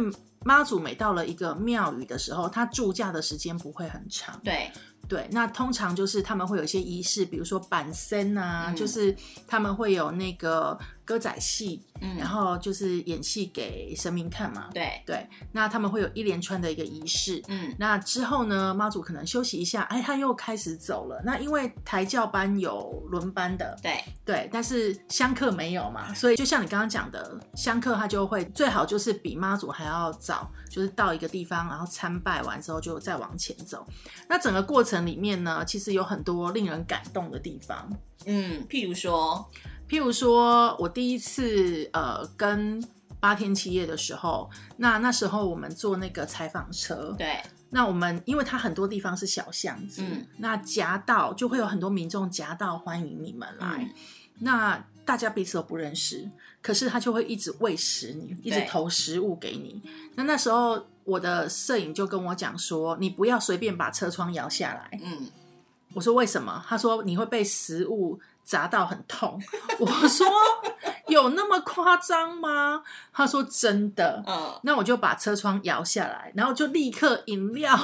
[0.45, 4.71] 妈祖每到了一个庙宇的时候，它住驾的时间不会很长，对，
[5.09, 8.77] 对，那通常就是他们会有一些仪式，比如说板身啊，嗯。
[8.77, 14.69] 就是他们会有那个歌仔戏，嗯然后就是演戏给神明看嘛。
[14.75, 17.40] 对，对，那他们会有一连串的一个仪式。
[17.49, 21.23] 嗯那之后呢，妈祖可能休息一下，哎，他又开始走了。
[21.25, 33.87] 那因为台教班有轮班的，对，对，但是香客没有嘛，所以就像你刚刚讲的，香客他就会最好就是比妈祖还要早，就是到一个地方，然后参拜完之后就再往前走。
[34.29, 37.88] 那整个过程里面呢，其实有很多令人感动的地方。
[38.25, 39.49] 嗯，譬如说，
[39.88, 42.83] 譬如说，我第一次呃跟
[43.20, 50.27] 八天七夜的时候，那那时候我们坐那个采访车，对，那我们因为它很多地方是小巷子，嗯。
[50.38, 53.90] 那夹道就会有很多民众夹道欢迎你们来，嗯。
[54.40, 56.29] 那大家彼此都不认识，
[56.61, 59.81] 可是他就会一直喂食你，一直投食物给你。
[60.14, 65.01] 那那时候我的摄影就跟我讲说，你不要随便把车窗摇下来。
[65.03, 65.31] 嗯，
[65.94, 66.62] 我说为什么？
[66.68, 69.43] 他说你会被食物砸到很痛。
[69.81, 70.27] 我说
[71.09, 72.83] 有那么夸张吗？
[73.13, 74.23] 他说真的。
[74.27, 77.77] 嗯，那我就把车窗摇下来，然后就立刻饮料、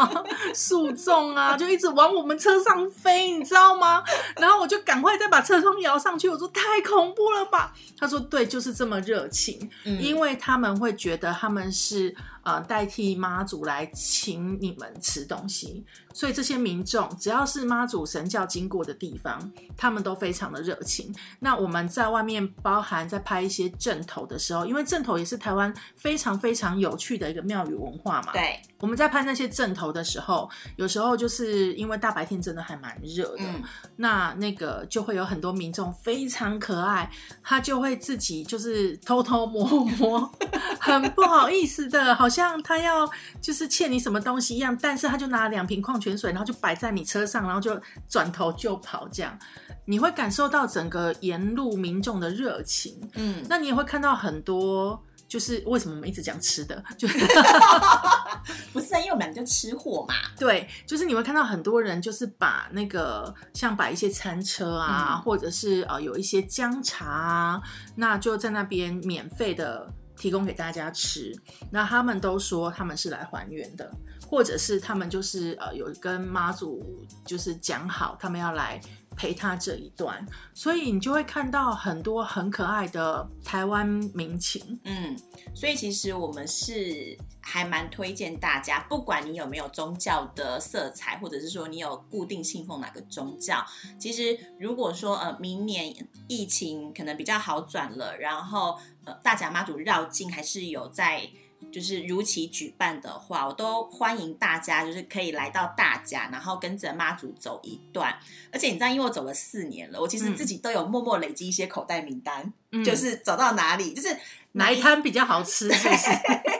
[0.54, 4.02] 速重啊，就一直往我们车上飞，你知道吗？
[4.36, 7.72] 然后我就赶快再把车窗摇上去，我说太恐怖了吧？
[7.98, 12.14] 他说对，就是这么热情，嗯因为他们会觉得他们是
[12.46, 21.12] 呃代替妈祖来请你们吃东西，所以这些民众只要是妈祖神教经过的地方，他们都非常的热情。
[21.40, 33.60] 那我们在外面包含在拍一些正头的时候，因为正头也是台湾非常非常有趣的一个庙宇文化嘛。，对，我们在拍那些正头的时候，有时候就是因为大白天真的还蛮热的，嗯
[33.96, 37.10] 那那个就会有很多民众非常可爱，
[37.42, 39.66] 他就会自己就是偷偷摸
[39.98, 40.32] 摸，
[40.78, 43.08] 很不好意思的，好像他要
[43.40, 49.38] 就是欠你什么东西一样，但是他就拿了两瓶矿泉水，然后就摆在你车上，然后就转头就跑，这样。
[49.84, 55.02] 你会感受到整个沿路民众的热情，嗯，那你也会看到很多。
[55.28, 57.18] 就是为什么我们一直讲吃的，就是
[58.72, 65.22] 不是啊，因为我们就吃货嘛，对，就是你会看到很多人，就是把那个像摆一些餐车啊，嗯。
[65.22, 67.60] 或者是呃有一些姜茶啊，
[67.96, 71.32] 那就在那边免费的提供给大家吃。
[71.70, 73.90] 那他们都说他们是来还原的，
[74.26, 78.80] 或者是他们就是呃有跟妈祖就是讲好，他们要来
[79.16, 84.78] 陪他这一段，所以你就会看到很多很可爱的台湾民情。
[84.84, 85.16] 嗯，
[85.54, 87.16] 所以其实我们是
[87.48, 93.64] 还蛮推荐大家，不管你有没有宗教的色彩，或者是说你有固定信奉哪个宗教，
[93.98, 95.94] 其实如果说呃明年
[96.26, 101.30] 疫情可能比较好转了，然后呃大甲妈祖绕境还是有在。
[101.72, 108.14] 就是如期举办的话，我都欢迎大家，就是可以来到大甲，然后跟着妈祖走一段。
[108.52, 114.16] 而且你知道，因为我走了四年了，我其实嗯自己都有默默累积一些口袋名单，嗯就是走到哪里，就是
[114.52, 115.68] 哪一摊比较好吃？
[115.72, 116.10] 是不是？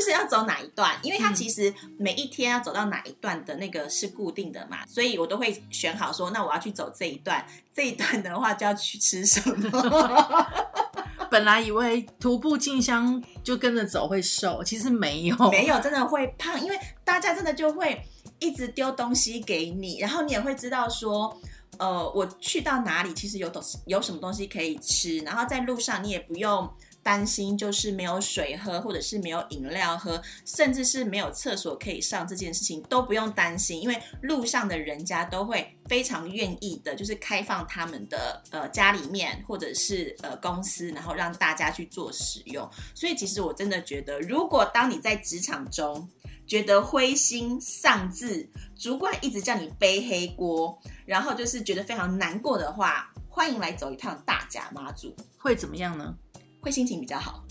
[0.00, 10.46] 就是要走哪一段，因为它嗯其实每一天要走到哪一段的那个是固定的嘛，所以我都会选好说，那我要去走这一段，这一段的话就要去吃什么。
[11.30, 18.02] 本来以为徒步进香就跟着走会瘦，其实没有，没有，真的会胖，因为大家真的就会
[18.38, 21.38] 一直丢东西给你，然后你也会知道说。
[21.78, 26.70] 呃，我去到哪里，其实有东有什么东西可以吃，然后在路上你也不用
[27.02, 42.68] 担心，就是没有水喝，或者是没有饮料喝，甚至是没有厕所可以上这件事情都不用担心，因为路上的人家都会非常愿意的，就是开放他们的呃家里面或者是呃公司，然后让大家去做使用。
[42.94, 46.08] 所以其实我真的觉得，如果当你在职场中
[46.46, 56.14] 觉得灰心丧志，主管一直叫你背黑锅，然后就是觉得非常难过的话，欢迎来走一趟大甲妈祖，会怎么样呢？
[56.60, 57.44] 会心情比较好。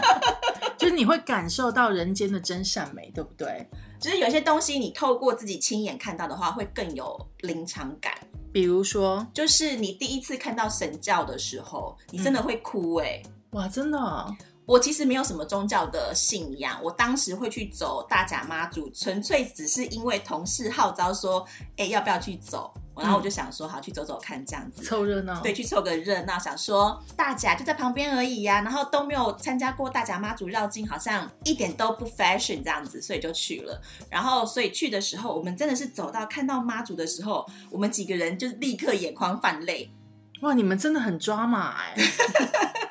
[0.76, 3.68] 就是你会感受到人间的真善美，对不对？
[4.00, 8.14] 就是有些东西你透过自己亲眼看到的话，会更有临场感。
[8.50, 14.34] 比如说，就是你第一次看到神教的时候，你真的会哭哎、哇，真的哦、
[14.66, 21.44] 我其实没有什么宗教的信仰，我当时会去走大甲妈祖，纯粹只是因为同事号召说，
[21.76, 22.72] 哎、要不要去走？
[22.96, 24.82] 然后我就想说，好，去走走看这样子。
[24.82, 25.40] 凑热闹。
[25.40, 33.80] 对，，去凑个热闹，想说大甲就在旁边而已呀、然后都没有参加过大甲妈祖绕境，好像一点都不 fashion 这样子，所以就去了。
[34.10, 39.90] 然后，所以去的时候，我们真的是走到看到妈祖的时候，我们几个人就立刻眼眶泛泪。
[40.42, 41.94] 哇，你们真的很抓马哎、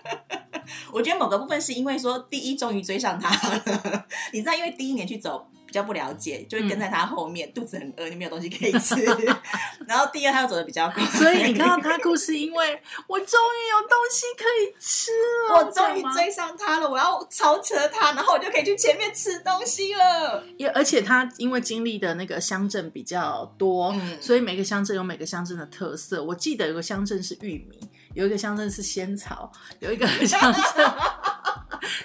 [0.92, 8.96] 我觉得某个部分是因为说，第一终于追上他了， 你知道，因为第一年去走比较不了解，就会跟在他后面， 肚子很饿，你没有东西可以吃。
[9.88, 15.12] 然后第二，他又走的比较快，所以你看到他哭是，因为我终于有东西可以吃
[15.50, 20.44] 了，我终于追上他了，我要超车他，然后我就可以去前面吃东西了。
[20.58, 26.24] 也而且他因为经历的那个乡镇比较多，嗯所以每个乡镇有每个乡镇的特色。
[26.24, 27.80] 我记得有个乡镇是玉米，
[28.14, 30.64] 有一个乡镇是仙草，有一个 乡镇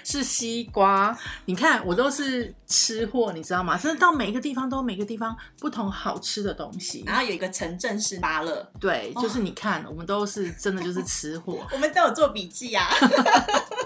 [0.03, 1.17] 是西瓜。
[1.45, 3.77] 你看，我都是吃货，你知道吗？
[3.77, 7.03] 真的到每一个地方都有每个地方不同好吃的东西。
[7.05, 11.65] 然后有一个城镇是芭乐，对，就是你看，我们都是真的就是吃货。
[11.71, 12.87] 我们都有做笔记啊。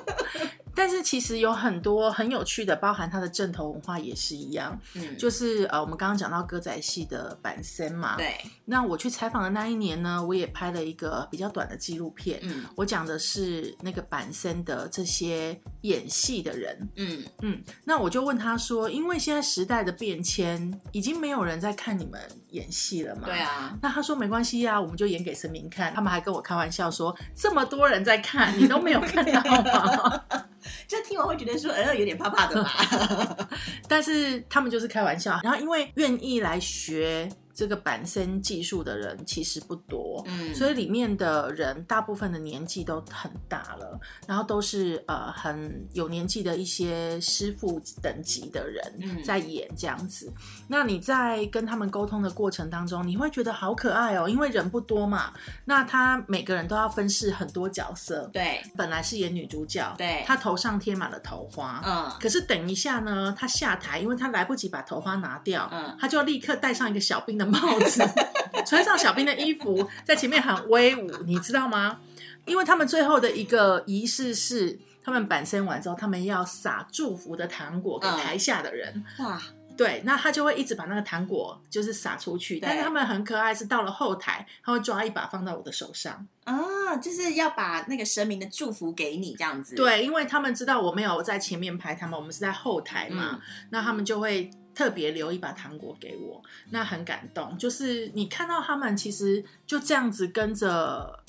[0.79, 4.79] 但是其实有很多很有趣的，包含它的正头文化也是一样。
[4.95, 12.39] 嗯，就是呃，我们刚刚讲到歌仔戏的板森嘛，对，那我去采访的那一年呢，我也拍了一个比较短的纪录片。
[12.43, 22.21] 嗯我讲的是那个板森的这些演戏的人，嗯，嗯，那我就问他说，因为现在时代的变迁，已经没有人在看你们
[22.51, 23.23] 演戏了嘛？
[23.25, 23.37] 对。
[23.37, 25.93] 啊，那他说没关系啊，我们就演给神明看。
[25.93, 30.23] 他们还跟我开玩笑说，这么多人在看，你都没有看到吗？
[30.87, 33.49] 就听完会觉得说，呃，有点怕怕的吧。
[33.87, 35.39] 但是他们就是开玩笑。
[35.43, 37.29] 然后因为愿意来学
[37.59, 40.55] 这个板身技术的人其实不多，嗯。
[40.55, 49.21] 所以里面的人大部分的年纪都很大了，然后都是呃很有年纪的一些师傅等级的人嗯。
[49.21, 50.31] 在演这样子。
[50.69, 55.33] 那你在跟他们沟通的过程当中，你会觉得好可爱哦，因为人不多嘛。
[55.65, 60.23] 那他每个人都要分饰很多角色，对，本来是演女主角，对。
[60.25, 65.97] 她头上贴满了头花，嗯，可是等一下呢，她下台，因为她来不及把头花拿掉，嗯。
[65.99, 68.03] 她就要立刻戴上一个小兵的帽子，
[68.65, 71.99] 穿上小兵的衣服，在前面很威武，你知道吗？
[72.45, 79.03] 因为他们最后的一个仪式是，他们板身完之后，他们要撒祝福的糖果给嗯台下的人。
[79.19, 79.39] 哇，
[79.77, 86.27] 对，那他就会一直把那个糖果就是撒出去，但是他们很可爱，是到了后台，他会抓一把放到我的手上。
[86.43, 97.57] 啊，就是要把那个神明的祝福给你这样子。，对，因为他们知道我没有在前面拍他们，我们是在后台嘛，嗯那他们就会特别留一把糖果给我，那很感动。
[97.57, 101.23] 就是你看到他们其实就这样子跟着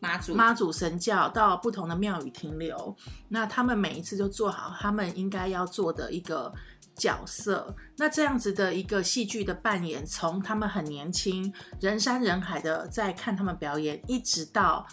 [0.00, 2.96] 妈祖，妈祖神教到不同的庙宇停留，
[3.28, 6.52] 那他们每一次就做好他们应该要做的一个。
[6.96, 14.86] 角色，那这样子的一个戏剧的扮演，从他们很年轻、人山人海的在看他们表演，一直到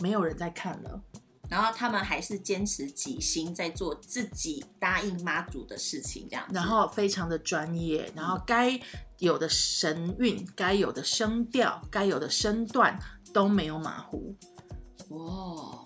[0.00, 1.00] 没有人在看了，
[1.48, 6.46] 然后他们还是坚持己心，在做自己答应妈祖的事情，这样。
[6.52, 8.78] 然后非常的专业，然后该
[9.18, 12.98] 有的神韵、该有的声调、该有的身段
[13.32, 14.34] 都没有马虎。
[15.10, 15.84] 哇，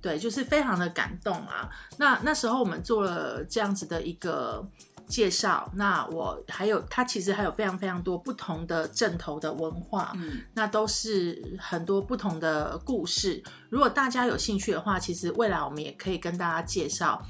[0.00, 1.70] 对，就是非常的感动啊。
[1.96, 4.68] 那那时候我们做了这样子的一个
[5.12, 13.42] 介绍，那我还有它其实还有非常非常多不同的镇头的文化，嗯，那都是很多不同的故事。
[13.68, 17.22] 如果大家有兴趣的话，其实未来我们也可以跟大家介绍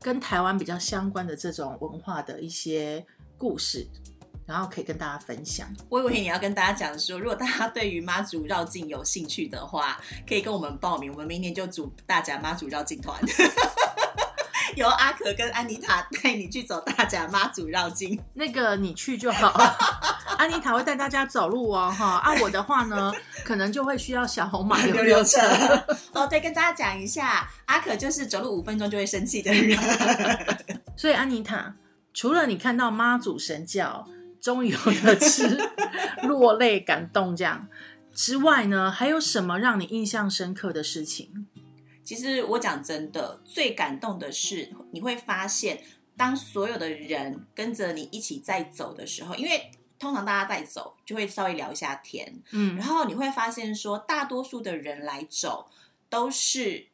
[0.00, 3.06] 跟台湾比较相关的这种文化的一些
[3.38, 3.86] 故事，
[4.44, 5.72] 然后可以跟大家分享。
[5.88, 13.16] 我以为你要跟大家讲说，如果大家对于妈祖绕境有兴趣的话，可以跟我们报名，我们明年就组大家妈祖绕境团。
[14.74, 19.48] 由阿可跟安妮塔带你去走大甲妈祖绕境，那个你去就好，
[20.36, 22.16] 安妮塔会带大家走路哦，哈。
[22.18, 23.12] 啊，我的话呢，
[23.44, 25.40] 可能就会需要小红马溜溜车。
[26.12, 29.78] 哦，对，跟大家讲一下，阿可就是走路五分钟就会生气的人。
[30.96, 31.74] 所以安妮塔，
[32.12, 34.06] 除了你看到妈祖神教
[34.40, 35.58] 终于有的吃，
[36.24, 37.68] 落泪感动这样
[38.14, 41.46] 之外呢，还有什么让你印象深刻的事情？
[42.06, 45.82] 其实我讲真的，最感动的是你会发现，
[46.16, 55.68] 当所有的人跟着你一起在走的时候，因为通常大家在走就会稍微聊一下天，嗯然后你会发现说，大多数的人来走
[56.08, 56.86] 都是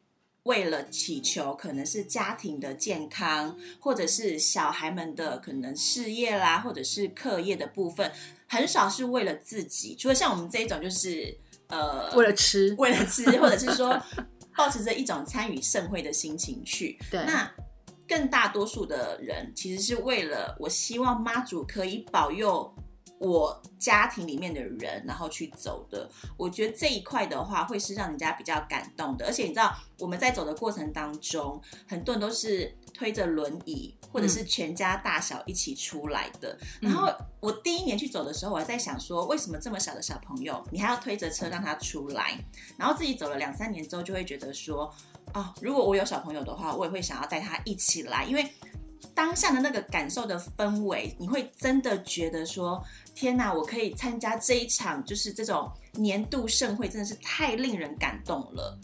[0.43, 8.11] 为了祈求，可能是家庭的健康，或者是小孩们的可能事业啦，或者是课业的部分，
[8.47, 9.95] 很少是为了自己。
[9.95, 11.37] 除了像我们这一种，就是
[11.67, 13.97] 呃，为了吃，为了吃，或者是说
[14.55, 16.97] 抱持着一种参与盛会的心情去。
[17.11, 17.51] 对那
[18.07, 22.73] 更大多数的人其实是为了我希望妈祖可以保佑
[23.17, 26.09] 我家庭里面的人，然后去走的。
[26.35, 29.25] 我觉得这一块的话，会是让人家比较感动的。
[29.25, 36.57] 而且你知道，我们在走的过程当中，很多人都是推着轮椅，或者是全家大小一起出来的。
[36.81, 42.37] 嗯然后我第一年去走的时候，我还在想说，为什么这么小的小朋友，你还要推着车让他出来？
[42.77, 44.93] 然后自己走了两三年之后，就会觉得说，
[45.33, 48.47] 哦，如果我有小朋友的话，我也会想要带他一起来，因为
[49.13, 52.83] 当下的那个感受的氛围，你会真的觉得说，
[53.13, 58.79] 天哪，我可以参加这一场，就是这种年度盛会，真的是太令人感动了。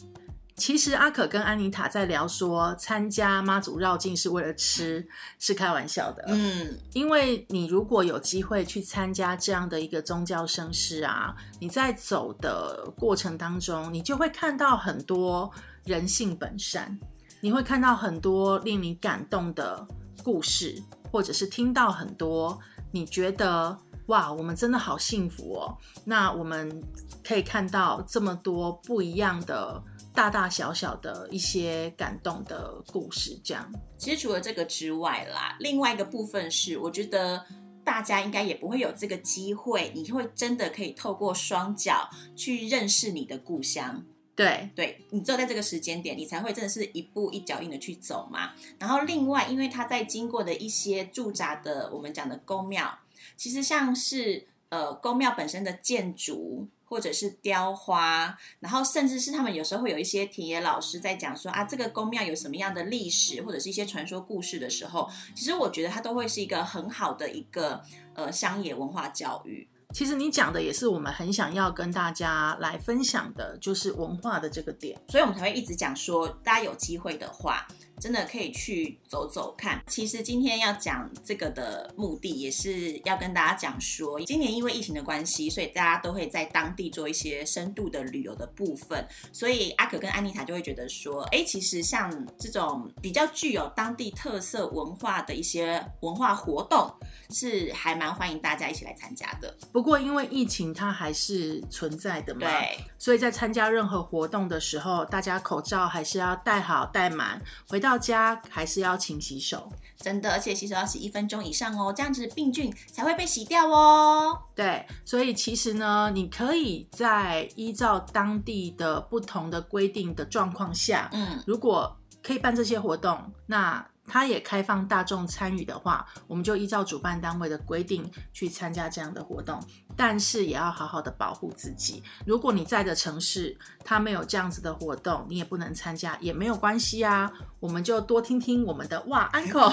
[0.59, 5.07] 其实阿可跟安妮塔在聊说，参加妈祖绕境是为了吃，
[5.39, 6.25] 是开玩笑的。
[6.27, 15.49] 嗯，因为你如果有机会去参加这样的一个宗教盛事啊，你在走的过程当中，你就会看到很多
[15.85, 16.99] 人性本善，
[17.39, 19.87] 你会看到很多令你感动的
[20.23, 22.59] 故事，或者是听到很多
[22.91, 23.75] 你觉得
[24.07, 25.77] 哇，我们真的好幸福哦。
[26.03, 26.83] 那我们
[27.23, 29.81] 可以看到这么多不一样的。
[30.13, 33.71] 大大小小的一些感动的故事，这样。
[33.97, 37.45] 其实除了这个之外啦，另外一个部分是，我觉得
[37.85, 44.03] 大家应该也不会有这个机会，你会真的可以透过双脚去认识你的故乡。
[44.35, 48.51] 对，对你只有在这个时间点，你才会真的是一步一脚印的去走嘛。
[48.77, 52.99] 然后另外，因为他在经过的一些驻扎的，我们讲的宫庙，
[53.37, 56.67] 其实像是呃宫庙本身的建筑。
[56.89, 67.79] 或者是雕花，然后甚至是他们有时候会有一些田野老师在讲说啊，这个宫庙有什么样的历史，或者是一些传说故事的时候，其实我觉得它都会是一个很好的一个
[68.15, 69.69] 呃乡野文化教育。
[69.93, 77.67] 其实你讲的也是我们很想要跟大家来分享的，就是文化的这个点，所以我们才会一直讲说，大家有机会的话。
[77.99, 79.81] 真的可以去走走看。
[79.87, 89.05] 其实今天要讲这个的目的，也是要跟大家讲说，今年因为疫情的关系，所以大家都会在当地做一些深度的旅游的部分。
[89.33, 96.89] 所以阿可跟安妮塔就会觉得说，哎，其实像这种比较具有当地特色文化的一些文化活动，
[97.31, 99.53] 是还蛮欢迎大家一起来参加的。
[99.73, 107.88] 不过因为疫情它还是存在的嘛，对，所以在参加任何活动的时候，大家口罩还是要戴好戴满，回到。
[107.89, 109.67] 到家还是要勤洗手，
[109.97, 114.39] 真的，而且洗手要洗一分钟以上哦，这样子病菌才会被洗掉哦。
[114.53, 129.63] 对，所以其实呢，你可以在依照当地的不同的规定的状况下，嗯，如果可以办这些活动，那它也开放大众参与的话，我们就依照主办单位的规定去参加这样的活动。
[129.95, 132.01] 但是也要好好的保护自己。
[132.25, 137.31] 如果你在的城市它没有这样子的活动，你也不能参加，也没有关系啊。
[137.59, 139.69] 我们就多听听我们的哇，uncle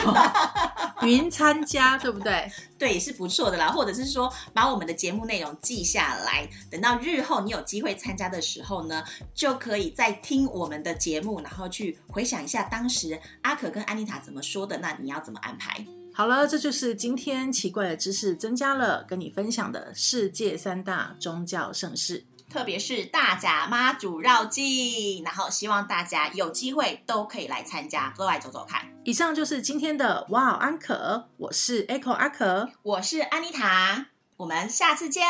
[1.06, 2.50] 云参加，对不对？
[2.76, 3.70] 对，也是不错的啦。
[3.70, 14.76] 或者是说，把我们的节目内容记下来，等到日后你有机会参加的时候呢，就可以再听我们的节目，然后去回想一下当时阿可跟安妮塔怎么说的。
[14.78, 15.86] 那你要怎么安排？
[16.12, 28.86] 好了，这就是今天奇怪的知识增加了，跟你分享的世界三大宗教盛事，特别是大甲妈祖绕境，然后希望大家有机会都可以来参加，都来走走看。
[29.04, 34.06] 以上就是今天的哇哦安可，我是 Echo 阿可，我是安妮塔，
[34.38, 35.22] 我们下次见，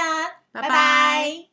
[0.53, 1.47] 拜拜。